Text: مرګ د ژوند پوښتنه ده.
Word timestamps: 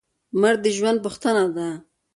مرګ 0.41 0.59
د 0.63 0.67
ژوند 0.77 0.97
پوښتنه 1.05 1.43
ده. 1.55 1.67